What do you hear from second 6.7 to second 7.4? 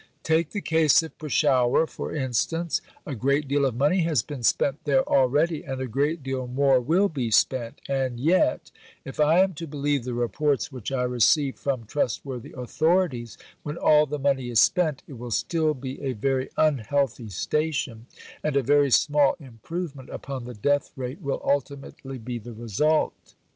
will be